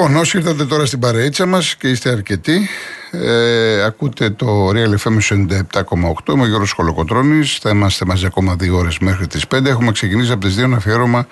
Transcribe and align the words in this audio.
Λοιπόν, 0.00 0.16
όσοι 0.16 0.36
ήρθατε 0.36 0.64
τώρα 0.64 0.86
στην 0.86 0.98
παρείτσα 0.98 1.46
μας 1.46 1.76
και 1.76 1.88
είστε 1.88 2.10
αρκετοί, 2.10 2.68
ε, 3.10 3.82
ακούτε 3.84 4.30
το 4.30 4.70
Real 4.70 4.94
FM 5.04 5.20
97,8. 5.20 6.32
Είμαι 6.32 6.42
ο 6.42 6.46
Γιώργος 6.46 6.72
Κολοκοτρόνη. 6.72 7.44
Θα 7.44 7.70
είμαστε 7.70 8.04
μαζί 8.04 8.26
ακόμα 8.26 8.56
δύο 8.56 8.76
ώρες 8.76 8.98
μέχρι 8.98 9.26
τις 9.26 9.46
5. 9.46 9.68
Έχουμε 9.68 9.92
ξεκινήσει 9.92 10.32
από 10.32 10.46
τις 10.46 10.54
2 10.54 10.62
ένα 10.62 10.76
αφιέρωμα 10.76 11.26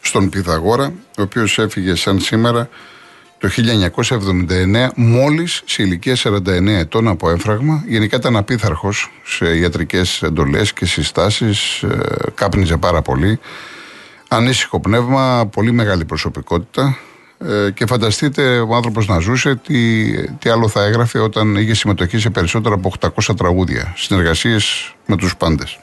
στον 0.00 0.28
Πυθαγόρα, 0.28 0.92
ο 1.18 1.22
οποίος 1.22 1.58
έφυγε 1.58 1.94
σαν 1.94 2.20
σήμερα 2.20 2.68
το 3.38 3.48
1979, 3.48 4.92
μόλις 4.94 5.62
σε 5.64 5.82
ηλικία 5.82 6.16
49 6.16 6.78
ετών 6.78 7.08
από 7.08 7.30
έμφραγμα. 7.30 7.84
Γενικά 7.88 8.16
ήταν 8.16 8.36
απίθαρχος 8.36 9.10
σε 9.24 9.56
ιατρικές 9.56 10.22
εντολές 10.22 10.72
και 10.72 10.86
συστάσεις. 10.86 11.82
Ε, 11.82 11.98
κάπνιζε 12.34 12.76
πάρα 12.76 13.02
πολύ. 13.02 13.38
Ανήσυχο 14.28 14.80
πνεύμα, 14.80 15.48
πολύ 15.52 15.72
μεγάλη 15.72 16.04
προσωπικότητα. 16.04 16.96
Ε, 17.38 17.70
και 17.70 17.86
φανταστείτε 17.86 18.58
ο 18.58 18.74
άνθρωπος 18.74 19.06
να 19.06 19.18
ζούσε 19.18 19.54
τι, 19.66 20.12
τι 20.32 20.50
άλλο 20.50 20.68
θα 20.68 20.84
έγραφε 20.84 21.18
όταν 21.18 21.56
είχε 21.56 21.74
συμμετοχή 21.74 22.18
σε 22.18 22.30
περισσότερα 22.30 22.74
από 22.74 22.92
800 23.00 23.36
τραγούδια. 23.36 23.94
Συνεργασίες 23.96 24.94
με 25.06 25.16
τους 25.16 25.36
πάντες. 25.36 25.78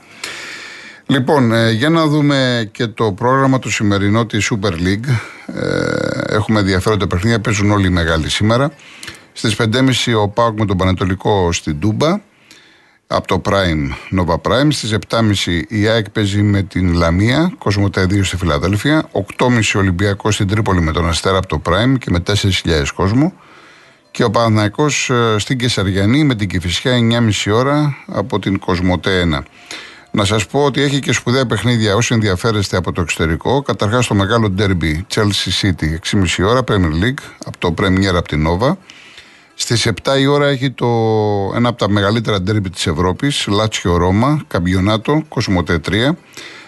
Λοιπόν, 1.06 1.54
ε, 1.54 1.72
για 1.72 1.90
να 1.90 2.08
δούμε 2.08 2.70
και 2.72 2.88
το 2.88 3.12
πρόγραμμα 3.12 3.60
του 3.60 3.72
σημερινό 3.72 4.26
της 4.26 4.52
Super 4.52 4.72
League. 4.72 5.08
Ε, 5.46 6.36
έχουμε 6.36 6.60
ενδιαφέροντα 6.60 7.08
παιχνίδια, 7.08 7.40
παίζουν 7.40 7.72
όλοι 7.72 7.88
οι 7.88 7.90
μεγάλοι 7.90 8.30
σήμερα. 8.30 8.72
Στις 9.34 9.56
5.30 9.56 10.14
ο 10.22 10.30
Πάουκ 10.30 10.60
με 10.60 10.66
τον 10.66 10.78
Πανετολικό 10.78 11.52
στην 11.52 11.80
Τούμπα 11.80 12.20
από 13.08 13.28
το 13.28 13.42
Prime, 13.46 14.18
Nova 14.20 14.36
Prime. 14.42 14.68
Στις 14.70 14.96
7.30 15.09 15.62
η 15.68 15.88
ΑΕΚ 15.88 16.09
παίζει 16.09 16.42
με 16.42 16.62
την 16.62 16.94
Λαμία, 16.94 17.54
Κοσμοτέ 17.58 18.04
2 18.04 18.23
στη 18.23 18.38
Φιλαδέλφια. 18.38 19.10
8.30 19.38 19.62
Ολυμπιακός 19.76 20.34
στην 20.34 20.48
Τρίπολη 20.48 20.82
με 20.82 20.92
τον 20.92 21.08
Αστέρα 21.08 21.38
από 21.38 21.48
το 21.48 21.62
Prime 21.66 21.98
και 22.00 22.12
με 22.12 22.23
4.000 22.28 22.86
κόσμο. 22.95 23.34
Και 24.12 24.23
ο 24.23 24.30
Παναθυναϊκό 24.30 24.86
ε, 24.86 25.38
στην 25.38 25.58
Κεσαριανή 25.58 26.23
με 26.23 26.36
την 26.36 26.48
Κυφυσιά 26.48 26.92
9.30 27.45 27.54
ώρα 27.54 27.98
από 28.08 28.40
την 28.40 28.60
Κοσμοτέ 28.60 29.28
1. 29.36 29.44
Να 30.12 30.26
σας 30.26 30.45
πω 30.48 30.64
ότι 30.64 30.82
έχει 30.82 31.00
και 31.00 31.12
σπουδαία 31.12 31.45
παιχνίδια 31.45 31.95
όσοι 31.95 32.14
ενδιαφέρεστε 32.14 32.78
από 32.78 32.92
το 32.92 33.02
εξωτερικό. 33.02 33.62
Καταρχάς 33.62 34.08
το 34.08 34.14
μεγάλο 34.14 34.54
derby 34.58 35.02
Chelsea 35.16 35.62
City 35.62 36.17
6.30 36.38 36.48
ώρα 36.48 36.64
Premier 36.67 37.04
League 37.04 37.23
από 37.45 37.58
το 37.58 37.73
Premier 37.78 38.14
από 38.16 38.28
την 38.28 38.48
Nova. 38.48 38.76
Στις 39.56 39.88
7 40.04 40.20
η 40.20 40.26
ώρα 40.26 40.48
έχει 40.48 40.72
το, 40.72 40.88
ένα 41.56 41.70
από 41.70 41.78
τα 41.78 41.90
μεγαλύτερα 41.90 42.42
ντέρμπι 42.42 42.70
της 42.70 42.88
Ευρώπης, 42.88 43.48
Λάτσιο 43.48 43.98
Ρώμα, 43.98 44.42
Καμπιονάτο, 44.48 45.23
Κοσμοτέ 45.28 45.80
3. 45.90 45.92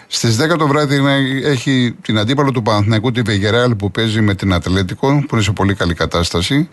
Στις 0.06 0.36
10 0.36 0.56
το 0.58 0.66
βράδυ 0.66 1.02
έχει 1.44 1.96
την 2.02 2.18
αντίπαλο 2.18 2.50
του 2.50 2.62
Παναθηναϊκού, 2.62 3.10
τη 3.10 3.22
Βεγεράλ, 3.22 3.74
που 3.74 3.90
παίζει 3.90 4.20
με 4.20 4.34
την 4.34 4.52
Ατλέτικο, 4.52 5.24
που 5.28 5.34
είναι 5.34 5.42
σε 5.42 5.52
πολύ 5.52 5.74
καλή 5.74 5.94
κατάσταση, 5.94 6.68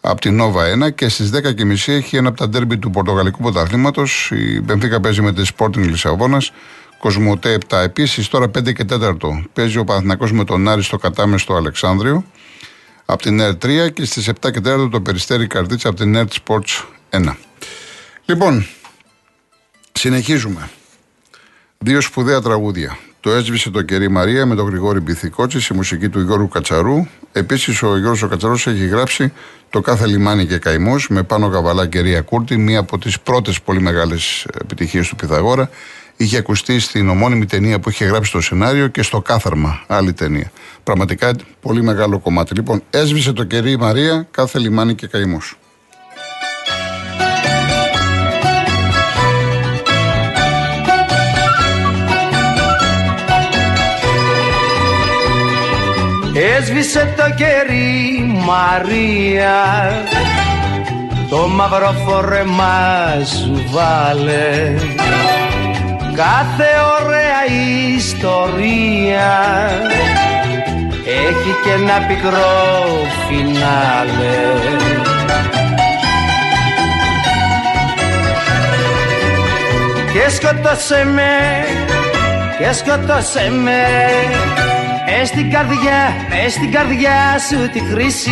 από 0.00 0.20
την 0.20 0.34
Νόβα 0.36 0.86
1. 0.86 0.90
Και 0.94 1.08
στις 1.08 1.30
10.30 1.34 1.92
έχει 1.92 2.16
ένα 2.16 2.28
από 2.28 2.38
τα 2.38 2.48
ντέρμπι 2.48 2.78
του 2.78 2.90
Πορτογαλικού 2.90 3.42
Πρωταθλήματος. 3.42 4.30
Η 4.34 4.60
Μπενφίκα 4.60 5.00
παίζει 5.00 5.22
με 5.22 5.32
τη 5.32 5.42
Sporting 5.56 5.76
Λισαβόνας, 5.76 6.52
Κοσμοτέ 6.98 7.58
7. 7.68 7.78
Επίσης 7.78 8.28
τώρα 8.28 8.48
5 8.48 8.72
και 8.72 8.84
4 8.84 9.46
παίζει 9.52 9.78
ο 9.78 9.84
Παναθηναϊκός 9.84 10.32
με 10.32 10.44
τον 10.44 10.68
Άρη 10.68 10.82
στο 10.82 10.96
Κατάμεστο 10.96 11.54
Αλεξάνδριο 11.54 12.24
από 13.12 13.22
την 13.22 13.40
ΕΡΤ 13.40 13.64
3 13.64 13.92
και 13.92 14.04
στις 14.04 14.28
7 14.28 14.50
και 14.52 14.60
4 14.64 14.88
το 14.90 15.00
Περιστέρι 15.00 15.46
Καρτίτσα 15.46 15.88
από 15.88 15.98
την 15.98 16.14
ΕΡΤ 16.14 16.32
Sports 16.44 16.84
1. 17.10 17.34
Λοιπόν, 18.24 18.66
συνεχίζουμε. 19.92 20.70
Δύο 21.78 22.00
σπουδαία 22.00 22.40
τραγούδια. 22.40 22.98
Το 23.20 23.30
έσβησε 23.30 23.70
το 23.70 23.82
κερί 23.82 24.08
Μαρία 24.10 24.46
με 24.46 24.54
τον 24.54 24.66
Γρηγόρη 24.68 25.00
Μπιθικότση 25.00 25.60
στη 25.60 25.74
μουσική 25.74 26.08
του 26.08 26.20
Γιώργου 26.20 26.48
Κατσαρού. 26.48 27.06
Επίσης, 27.32 27.82
ο 27.82 27.98
Γιώργος 27.98 28.28
Κατσαρού 28.28 28.52
έχει 28.52 28.86
γράψει 28.86 29.32
το 29.70 29.80
κάθε 29.80 30.06
λιμάνι 30.06 30.46
και 30.46 30.58
καημός 30.58 31.08
με 31.08 31.22
πάνω 31.22 31.48
καβαλά 31.48 31.86
και 31.86 32.00
Ρία 32.00 32.20
Κούρτη, 32.20 32.56
μία 32.56 32.78
από 32.78 32.98
τις 32.98 33.20
πρώτες 33.20 33.60
πολύ 33.60 33.80
μεγάλες 33.80 34.46
επιτυχίες 34.60 35.08
του 35.08 35.16
Πυθαγόρα. 35.16 35.70
Είχε 36.22 36.36
ακουστεί 36.36 36.78
στην 36.78 37.08
ομώνυμη 37.08 37.46
ταινία 37.46 37.80
που 37.80 37.90
είχε 37.90 38.04
γράψει 38.04 38.32
το 38.32 38.40
σενάριο 38.40 38.88
και 38.88 39.02
στο 39.02 39.20
κάθαρμα, 39.20 39.84
άλλη 39.86 40.12
ταινία. 40.12 40.50
Πραγματικά 40.82 41.34
πολύ 41.60 41.82
μεγάλο 41.82 42.18
κομμάτι. 42.18 42.54
Λοιπόν, 42.54 42.82
έσβησε 42.90 43.32
το 43.32 43.44
κερί 43.44 43.70
η 43.70 43.76
Μαρία, 43.76 44.26
κάθε 44.30 44.58
λιμάνι 44.58 44.94
και 44.94 45.06
καημός. 45.06 45.56
Έσβησε 56.58 57.14
το 57.16 57.34
κερί 57.34 58.26
Μαρία 58.46 59.54
Το 61.28 61.48
μαύρο 61.48 61.94
φόρεμα 62.06 63.24
σου 63.24 63.64
βάλε 63.70 64.74
Κάθε 66.16 66.68
ωραία 67.00 67.46
ιστορία 67.96 69.30
έχει 71.06 71.54
και 71.64 71.70
ένα 71.82 72.06
πικρό 72.06 73.06
φινάλε. 73.28 74.36
Και 80.12 80.30
σκοτώσε 80.30 81.04
με, 81.04 81.64
και 82.58 82.72
σκοτώσε 82.72 83.50
με. 83.50 83.82
Μες 85.18 85.28
στην 85.28 85.50
καρδιά, 85.50 86.14
μες 86.28 86.52
στην 86.52 86.72
καρδιά 86.72 87.38
σου 87.50 87.70
τη 87.70 87.80
χρήση. 87.80 88.30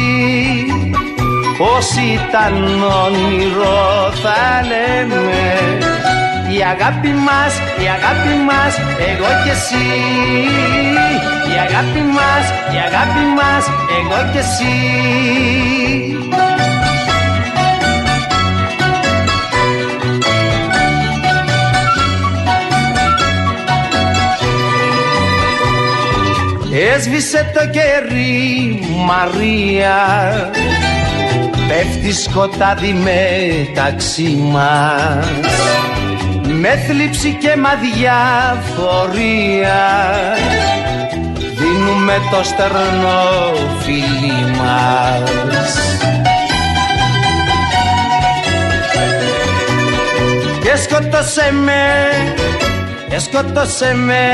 Πως 1.59 1.91
ήταν 1.97 2.83
όνειρο 2.83 4.13
θα 4.23 4.67
λέμε 4.67 6.10
η 6.57 6.63
αγάπη 6.73 7.09
μας, 7.09 7.53
η 7.83 7.87
αγάπη 7.97 8.35
μας, 8.49 8.73
εγώ 9.11 9.31
και 9.45 9.51
εσύ. 9.51 9.87
Η 11.53 11.55
αγάπη 11.67 12.01
μας, 12.17 12.45
η 12.75 12.77
αγάπη 12.87 13.25
μας, 13.39 13.65
εγώ 13.99 14.31
και 14.33 14.39
εσύ. 14.39 14.79
Έσβησε 26.95 27.51
το 27.55 27.61
κερί 27.71 28.79
Μαρία. 29.07 29.97
Πέφτει 31.69 32.13
σκοτάδι 32.13 32.93
μεταξύ 32.93 34.39
μας 34.53 35.27
με 36.61 36.85
θλίψη 36.87 37.37
και 37.41 37.57
μαδιαφορία 37.57 38.11
δίνουμε 41.59 42.21
το 42.31 42.43
στερνό 42.45 43.53
φίλι 43.81 44.45
μας. 44.59 45.71
Και 50.63 50.77
σκότωσε 50.77 51.53
με 51.53 52.09
και 53.09 53.19
σκότωσε 53.19 53.95
με. 53.95 54.31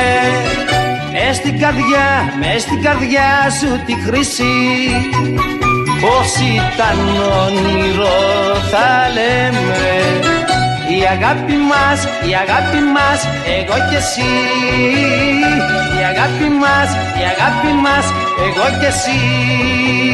Μες 1.12 1.36
στην 1.36 1.60
καρδιά, 1.60 2.34
μες 2.38 2.62
στην 2.62 2.82
καρδιά 2.82 3.50
σου 3.60 3.80
τη 3.86 3.94
χρυσή. 4.06 4.54
Πως 6.00 6.34
ήταν 6.54 6.98
όνειρο 7.46 8.18
θα 8.70 9.08
λέμε 9.14 10.25
η 10.98 11.02
αγάπη 11.14 11.56
μας, 11.70 11.98
η 12.28 12.32
αγάπη 12.42 12.80
μας, 12.94 13.20
εγώ 13.58 13.76
και 13.88 13.96
εσύ. 13.96 14.32
Η 15.98 16.02
αγάπη 16.10 16.48
μας, 16.62 16.88
η 17.20 17.22
αγάπη 17.32 17.72
μας, 17.84 18.06
εγώ 18.46 18.66
και 18.80 18.86
εσύ 18.86 20.05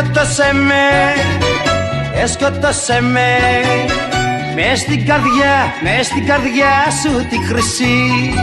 σκότωσε 0.00 0.52
με, 0.52 0.86
έσκοτωσε 2.22 3.00
με. 3.00 3.38
Μες 4.54 4.78
στην 4.78 5.06
καρδιά, 5.06 5.54
μες 5.82 6.06
στην 6.06 6.26
καρδιά 6.26 6.74
σου 7.00 7.26
τη 7.30 7.38
χρυσή. 7.46 8.34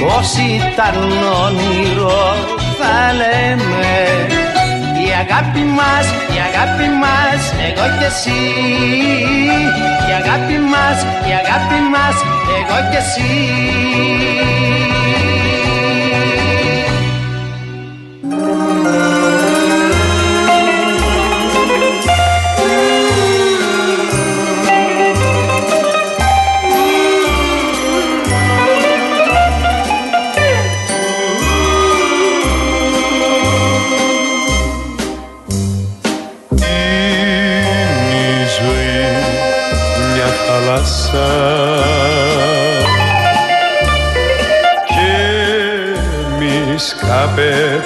Πως 0.00 0.28
ήταν 0.54 0.96
όνειρο 1.44 2.34
θα 2.78 3.12
λέμε. 3.12 3.94
Η 5.00 5.06
η 5.06 5.12
αγάπη 5.22 5.64
μας, 5.78 6.06
η 6.34 6.38
αγάπη 6.48 6.88
μας, 7.02 7.40
εγώ 7.66 7.86
και 7.98 8.04
εσύ. 8.04 8.42
Η 10.08 10.12
αγάπη 10.20 10.58
μας, 10.72 10.98
η 11.28 11.32
αγάπη 11.42 11.78
μας, 11.92 12.16
εγώ 12.58 12.78
και 12.90 12.96
εσύ 12.96 14.93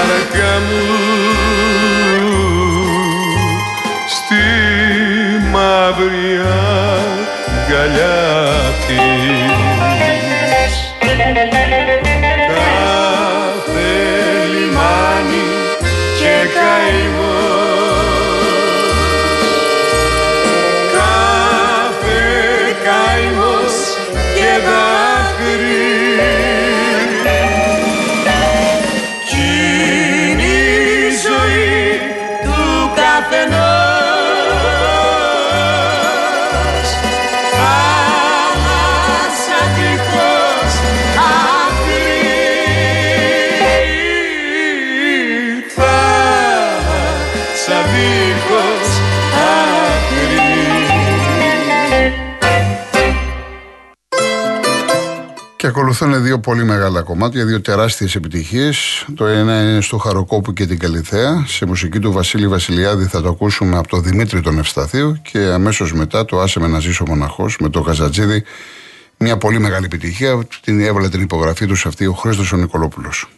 η 0.00 0.06
βάρκα 0.06 0.58
μου 0.58 0.82
στη 4.06 4.44
μαύρη 5.50 6.40
αγκαλιά 7.66 8.49
ακολουθούν 55.70 56.22
δύο 56.22 56.38
πολύ 56.40 56.64
μεγάλα 56.64 57.02
κομμάτια, 57.02 57.44
δύο 57.44 57.60
τεράστιες 57.60 58.14
επιτυχίες. 58.14 59.06
Το 59.14 59.26
ένα 59.26 59.62
είναι 59.62 59.80
στο 59.80 59.96
Χαροκόπου 59.96 60.52
και 60.52 60.66
την 60.66 60.78
Καλυθέα. 60.78 61.44
Σε 61.46 61.66
μουσική 61.66 61.98
του 61.98 62.12
Βασίλη 62.12 62.48
Βασιλιάδη 62.48 63.04
θα 63.04 63.22
το 63.22 63.28
ακούσουμε 63.28 63.76
από 63.76 63.88
τον 63.88 64.02
Δημήτρη 64.02 64.40
τον 64.40 64.58
Ευσταθίου 64.58 65.18
και 65.22 65.38
αμέσως 65.38 65.92
μετά 65.92 66.24
το 66.24 66.40
Άσε 66.40 66.60
με 66.60 66.66
να 66.66 66.78
ζήσω 66.78 67.04
μοναχός 67.06 67.56
με 67.60 67.68
το 67.68 67.82
Καζατζίδη. 67.82 68.44
Μια 69.16 69.36
πολύ 69.36 69.58
μεγάλη 69.58 69.84
επιτυχία. 69.84 70.38
Την 70.64 70.80
έβαλε 70.80 71.08
την 71.08 71.20
υπογραφή 71.20 71.66
τους 71.66 71.80
σε 71.80 71.88
αυτή 71.88 72.06
ο 72.06 72.12
Χρήστος 72.12 72.52
ο 72.52 72.56
Νικολόπουλος. 72.56 73.28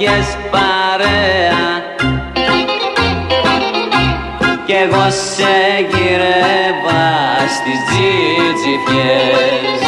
Είχες 0.00 0.36
παρέα. 0.50 1.66
Κι 4.66 4.72
εγώ 4.72 5.10
σε 5.10 5.56
γυρεύα 5.90 7.08
στις 7.56 7.78
τζιτζιφιές 7.86 9.87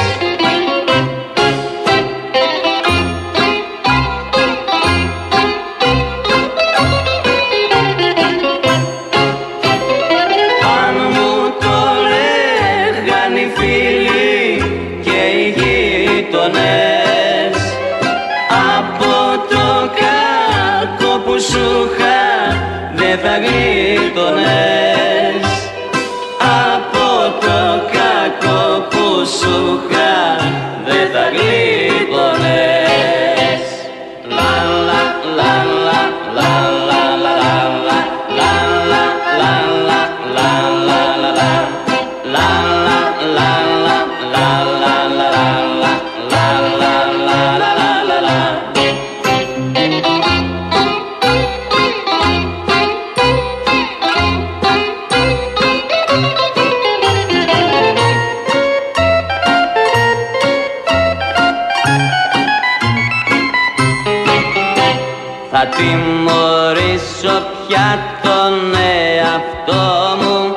τιμωρήσω 66.01 67.43
πια 67.67 67.99
τον 68.23 68.75
εαυτό 68.75 70.17
μου. 70.21 70.55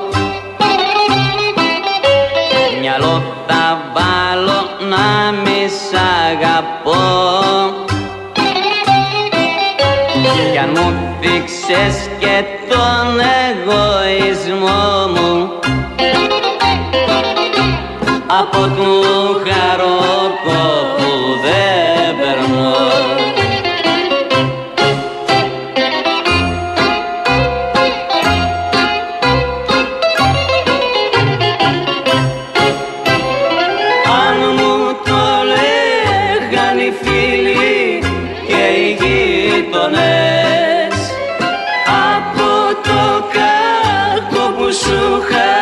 Μυαλό 2.82 3.24
θα 3.48 3.92
βάλω 3.94 4.62
να 4.90 5.32
μη 5.32 5.68
σ' 5.68 5.96
αγαπώ. 6.30 7.02
Κι 10.52 10.58
αν 10.58 10.70
μου 10.76 10.94
δείξες 11.22 12.10
και 12.20 12.44
τον 12.70 13.20
εγωισμό 13.48 15.08
μου 15.14 15.50
Από 18.28 18.58
του 18.58 18.90
χαροκό 19.46 20.03
λέγαν 36.54 36.78
οι 36.78 36.94
φίλοι 37.02 38.00
και 38.48 38.64
οι 38.80 38.98
γείτονες. 39.00 40.96
Από 42.12 42.52
το 42.84 43.02
κακό 43.38 44.44
που 44.58 44.74
σου 44.74 45.22
είχα 45.22 45.54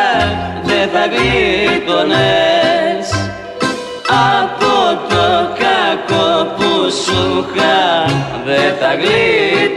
δεν 0.62 0.88
θα 0.92 1.04
γλίτωνες 1.12 3.06
Από 4.36 4.74
το 5.08 5.26
κακό 5.62 6.30
που 6.56 6.90
σου 7.04 7.46
είχα 7.48 8.04
δεν 8.44 8.74
θα 8.80 8.94
γλίτωνες 8.94 9.71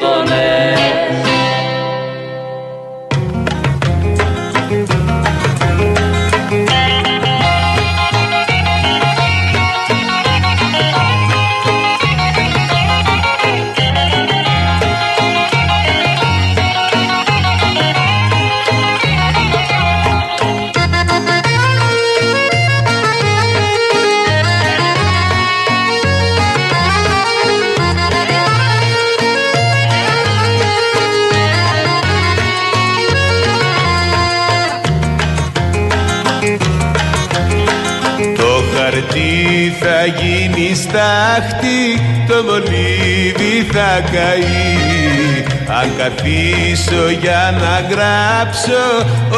στάχτη, 40.95 42.01
το 42.27 42.43
μολύβι 42.43 43.67
θα 43.71 44.01
καεί. 44.11 45.43
Αν 45.79 45.91
καθίσω 45.97 47.09
για 47.21 47.53
να 47.61 47.95
γράψω 47.95 48.83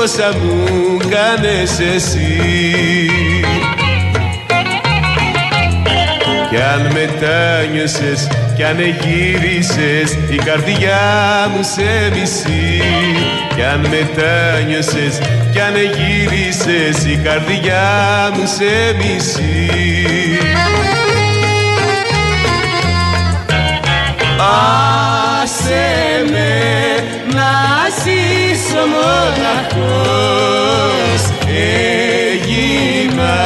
όσα 0.04 0.34
μου 0.42 0.98
κάνες 0.98 1.80
εσύ. 1.96 2.40
Κι 6.50 6.56
αν 6.74 6.82
μετάνιωσες 6.94 8.28
κι 8.56 8.64
αν 8.64 8.80
γύρισες 8.80 10.18
η 10.30 10.36
καρδιά 10.36 11.00
μου 11.56 11.64
σε 11.64 12.20
μισεί. 12.20 12.82
Κι 13.56 13.64
αν 13.64 13.80
μετάνιωσες 13.80 15.20
κι 15.52 15.60
αν 15.60 15.74
γύρισες 15.76 17.06
η 17.06 17.16
καρδιά 17.24 17.84
μου 18.34 18.46
σε 18.46 18.96
μισεί 18.98 19.68
Άσε 24.39 25.88
με 26.32 26.53
να 27.34 27.53
ζήσω 28.03 28.84
μοναχός. 28.94 30.41
Έγινα 32.27 33.38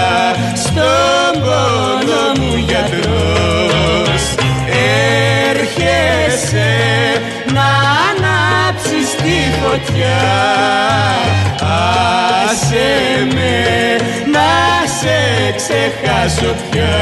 στον 0.55 1.31
πόνο 1.41 2.23
μου 2.39 2.55
γιατρός. 2.55 4.23
Έρχεσαι 5.49 6.71
να 7.53 7.69
ανάψεις 8.09 9.09
τη 9.15 9.37
φωτιά. 9.61 10.23
Άσε 12.49 12.89
με 13.33 13.55
να 14.31 14.49
σε 14.99 15.17
ξεχάσω 15.55 16.51
πια 16.71 16.99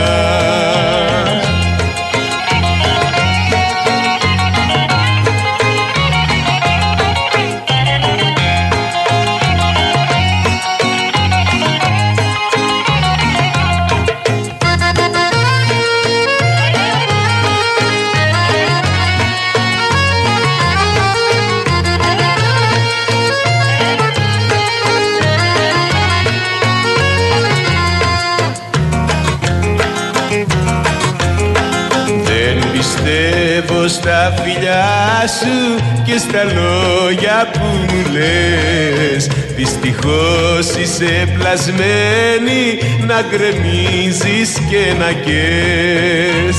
Δυστυχώς 40.99 41.17
είσαι 41.17 41.27
πλασμένη 41.37 42.79
να 43.07 43.21
γκρεμίζεις 43.29 44.53
και 44.69 44.93
να 44.99 45.11
κες 45.11 46.57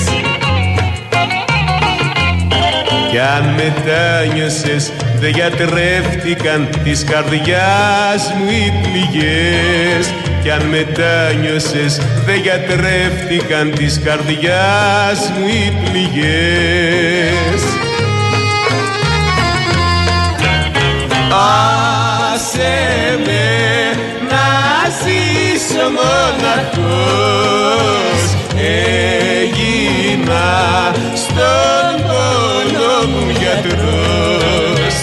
Κι 3.10 3.18
αν 3.18 3.54
μετάνιωσες 3.54 4.92
δε 5.18 5.28
γιατρεύτηκαν 5.28 6.68
της 6.84 7.04
καρδιάς 7.04 8.34
μου 8.38 8.50
οι 8.50 8.72
πληγές. 8.82 10.14
Κι 10.42 10.50
αν 10.50 10.62
μετάνιωσες 10.62 12.00
δε 12.24 12.34
γιατρεύτηκαν 12.34 13.70
της 13.70 14.00
καρδιάς 14.04 15.32
μου 15.38 15.46
οι 15.48 15.72
πληγές. 15.84 17.62
Άσε 22.32 23.18
με. 23.24 23.30
να 23.30 23.38
ζήσω 23.40 23.69
μοναχός. 26.00 27.40
Έγινα 29.16 30.48
στον 31.14 31.92
πόνο 32.06 32.92
μου 33.10 33.24
γιατρός. 33.40 34.96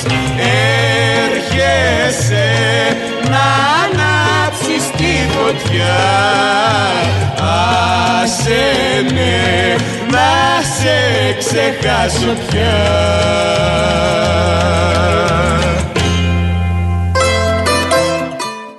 Έρχεσαι 1.30 2.50
να 3.30 3.48
ανάψεις 3.84 4.86
τη 4.98 5.14
φωτιά. 5.34 6.02
Άσε 8.24 8.66
με 9.14 9.76
να 10.12 10.30
σε 10.62 10.98
ξεχάσω 11.38 12.34
πια 12.50 12.76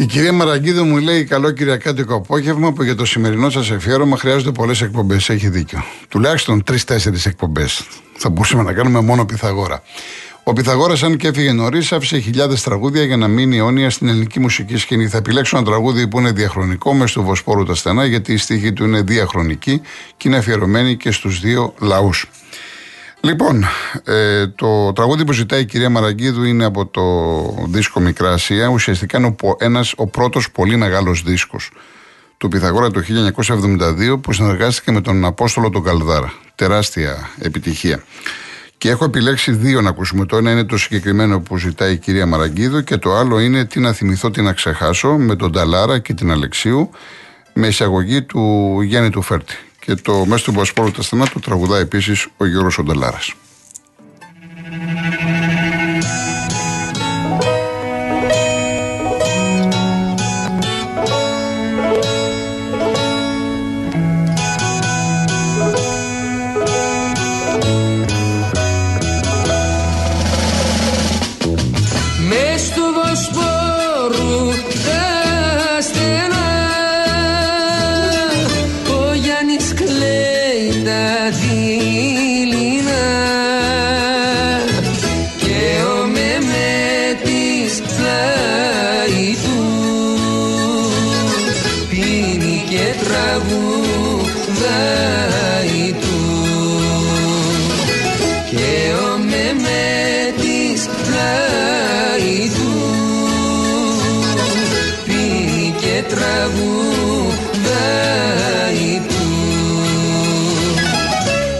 κυρία 0.09 0.33
Μαραγκίδου 0.33 0.85
μου 0.85 0.97
λέει: 0.97 1.25
Καλό 1.25 1.51
Κυριακάτικο 1.51 2.15
απόγευμα 2.15 2.73
που 2.73 2.83
για 2.83 2.95
το 2.95 3.05
σημερινό 3.05 3.51
σας 3.51 3.71
εφιέρωμα 3.71 4.17
χρειάζονται 4.17 4.51
πολλές 4.51 4.81
εκπομπές. 4.81 5.29
Έχει 5.29 5.49
δίκιο. 5.49 5.85
Τουλάχιστον 6.09 6.65
τρει-τέσσερι 6.65 7.19
εκπομπές. 7.25 7.87
Θα 8.17 8.29
μπορούσαμε 8.29 8.63
να 8.63 8.73
κάνουμε 8.73 9.01
μόνο 9.01 9.25
Πιθαγόρα. 9.25 9.83
Ο 10.43 10.53
Πιθαγόρα, 10.53 10.95
αν 11.05 11.17
και 11.17 11.29
έφυγε 11.29 11.53
νωρίς, 11.53 11.93
άφησε 11.93 12.19
χιλιάδες 12.19 12.63
τραγούδια 12.63 13.05
για 13.05 13.17
να 13.17 13.29
μείνει 13.29 13.57
αιώνια 13.57 13.91
στην 13.91 14.09
ελληνική 14.09 14.41
μουσική 14.41 14.77
σκηνή. 14.77 15.09
Θα 15.09 15.17
επιλέξω 15.17 15.57
ένα 15.57 15.67
τραγούδι 15.67 16.09
που 16.09 16.19
είναι 16.19 16.33
διαχρονικό 16.33 16.95
μες 16.95 17.11
στο 17.11 17.23
Βοσπόρου 17.23 17.65
τα 17.65 17.75
στενά, 17.75 18.05
γιατί 18.05 18.33
η 18.33 18.37
στίχη 18.37 18.73
του 18.73 18.85
είναι 18.85 19.03
διαχρονική 19.03 19.81
και 20.17 20.29
είναι 20.29 20.37
αφιερωμένη 20.37 20.97
και 20.97 21.11
στους 21.11 21.41
δύο 21.41 21.75
λαούς. 21.79 22.31
Λοιπόν, 23.21 23.65
ε, 24.05 24.47
το 24.47 24.93
τραγούδι 24.93 25.25
που 25.25 25.33
ζητάει 25.33 25.61
η 25.61 25.65
κυρία 25.65 25.91
Μαραγκίδου 25.91 26.45
είναι 26.45 26.65
από 26.65 26.87
το 26.87 27.03
δίσκο 27.67 28.01
Μικρά 28.01 28.33
Ασία. 28.33 28.69
Ουσιαστικά 28.69 29.19
είναι 29.19 29.27
ο, 29.27 29.57
ένας, 29.59 29.93
ο 29.97 30.07
πρώτος 30.07 30.51
πολύ 30.51 30.77
μεγάλος 30.77 31.23
δίσκος 31.23 31.71
του 32.37 32.49
Πιθαγόρα 32.49 32.91
το 32.91 33.03
1972 34.11 34.21
που 34.21 34.33
συνεργάστηκε 34.33 34.93
με 34.93 35.01
τον 35.01 35.25
Απόστολο 35.25 35.71
τον 35.71 35.83
Καλδάρα. 35.83 36.33
Τεράστια 36.55 37.31
επιτυχία. 37.39 38.03
Και 38.79 38.91
έχω 38.91 39.05
επιλέξει 39.05 39.53
δύο 39.53 39.81
να 39.81 39.89
ακούσουμε. 39.89 40.27
Το 40.27 40.37
ένα 40.37 40.51
είναι 40.51 40.65
το 40.65 40.77
συγκεκριμένο 40.77 41.41
που 41.41 41.57
ζητάει 41.57 41.93
η 41.93 41.97
κυρία 41.97 42.27
Μαραγκίδου 42.27 42.85
και 42.85 42.97
το 42.97 43.15
άλλο 43.15 43.41
είναι 43.41 43.65
Τι 43.65 43.81
να 43.81 43.93
θυμηθώ, 43.93 44.31
τι 44.31 44.43
να 44.43 44.53
ξεχάσω 44.53 45.17
με 45.17 45.37
τον 45.37 45.53
Ταλάρα 45.53 45.99
και 45.99 46.15
την 46.15 46.31
Αλεξίου 46.31 46.91
με 47.53 47.67
εισαγωγή 47.67 48.23
του 48.23 48.81
Γιάννη 48.83 49.11
του 49.11 49.23
Φέρτη. 49.23 49.57
Και 49.89 49.95
το 49.95 50.27
μέσα 50.27 50.45
του 50.45 50.53
Μπασπόρου 50.53 50.91
τα 50.91 51.03
στενά 51.03 51.27
του 51.27 51.41
τραγουδά 51.41 51.79
επίσης 51.79 52.27
ο 52.37 52.47
Γιώργος 52.47 52.79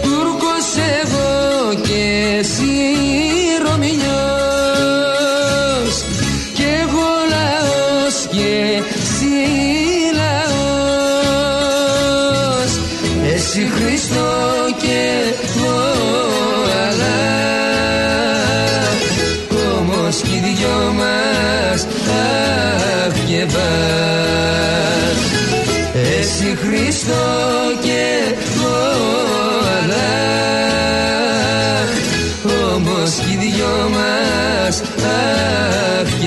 Τούρκος 0.01 0.75
εγώ 1.01 1.73
και 1.81 2.35
εσύ. 2.39 2.68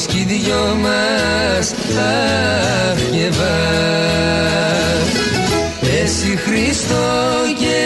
όμως 0.00 0.14
κι 0.14 0.18
οι 0.18 0.24
δυο 0.24 0.76
μας 0.82 1.72
αχ 1.98 2.98
και 3.10 3.30
Εσύ 6.02 6.36
Χριστό 6.36 7.10
και 7.58 7.78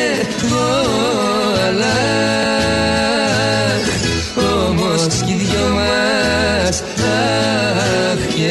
εγώ 0.45 0.73
Αλλάχ 1.67 1.85
Όμως 4.69 5.07
κι 5.25 5.33
οι 5.33 5.35
δυο 5.35 5.67
μας 5.75 6.77
αχ 8.13 8.21
και 8.35 8.51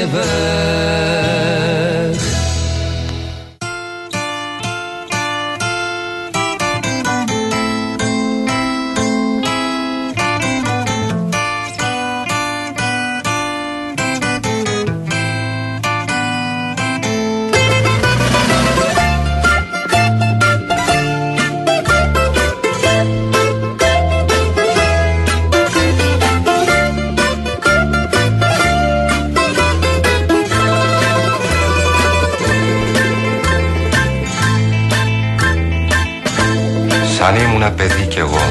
Σαν 37.25 37.35
ήμουνα 37.35 37.71
παιδί 37.71 38.05
κι 38.05 38.19
εγώ 38.19 38.41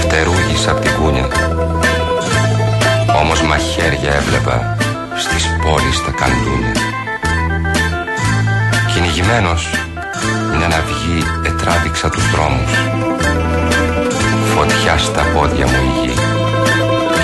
Φτερούγης 0.00 0.68
απ' 0.68 0.80
την 0.80 0.90
κούνια. 1.00 1.28
Όμως 3.20 3.42
μαχαίρια 3.42 4.14
έβλεπα 4.14 4.76
Στις 5.16 5.44
πόλεις 5.62 6.04
τα 6.04 6.10
καντούνια. 6.10 6.72
Κυνηγημένος 8.94 9.70
να 10.68 10.80
βγει 10.80 11.24
ετράβηξα 11.46 12.10
τους 12.10 12.30
δρόμους. 12.30 12.72
Φωτιά 14.54 14.98
στα 14.98 15.22
πόδια 15.22 15.66
μου 15.66 15.76
η 16.04 16.12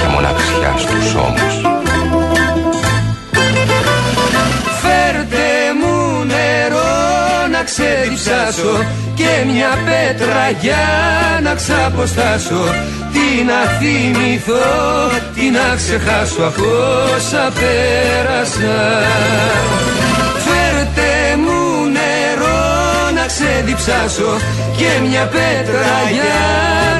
Και 0.00 0.08
μοναξιά 0.12 0.74
στους 0.78 1.14
ώμους. 1.14 1.79
Ξεδιψάσω 7.70 8.74
και 9.14 9.32
μια 9.50 9.72
πέτρα 9.86 10.44
για 10.60 10.84
να 11.42 11.54
ξαποστάσω. 11.54 12.62
Τι 13.14 13.44
να 13.50 13.60
θυμηθώ, 13.78 14.70
τι 15.34 15.44
να 15.56 15.66
ξεχάσω 15.80 16.42
από 16.50 16.68
όσα 17.16 17.44
πέρασα. 17.58 18.78
Φέρτε 20.44 21.12
μου 21.42 21.60
νερό 21.96 22.60
να 23.16 23.24
ξεδιψάσω 23.32 24.30
και 24.76 24.90
μια 25.08 25.24
πέτρα 25.34 25.94
για 26.16 26.38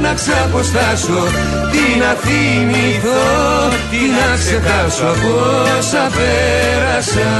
να 0.04 0.12
ξαποστάσω. 0.20 1.22
Τι 1.72 1.84
να 2.02 2.10
θυμηθώ, 2.24 3.22
τι 3.90 4.00
να 4.16 4.28
ξεχάσω 4.40 5.04
από 5.14 5.32
όσα 5.78 6.04
πέρασα 6.16 7.30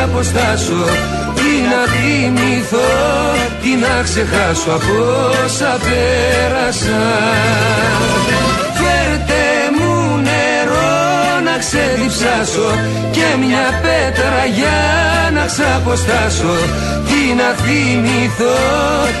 να 0.00 0.06
ξαποστάσω 0.06 0.84
τι 1.34 1.52
να 1.72 1.82
θυμηθώ, 1.92 2.90
τι 3.62 3.68
να 3.76 4.02
ξεχάσω 4.02 4.70
από 4.70 4.96
όσα 5.44 5.78
πέρασα. 5.84 7.02
Φέρτε 8.78 9.44
μου 9.76 10.16
νερό 10.16 11.40
να 11.44 11.58
ξεδιψάσω 11.58 12.68
και 13.10 13.26
μια 13.38 13.80
πέτρα 13.82 14.44
για 14.54 14.80
να 15.34 15.44
ξαποστάσω. 15.46 16.54
Τι 17.08 17.34
να 17.40 17.50
θυμηθώ, 17.64 18.58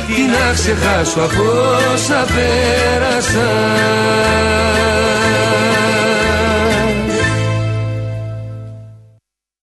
τι 0.06 0.20
να 0.34 0.52
ξεχάσω 0.52 1.20
από 1.20 1.44
όσα 1.94 2.24
πέρασα 2.34 3.48